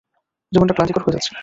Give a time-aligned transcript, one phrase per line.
[0.51, 1.31] জীবনটা ক্লান্তিকর হয়ে যাচ্ছে।